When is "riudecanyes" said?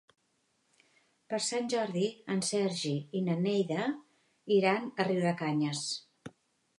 5.09-5.85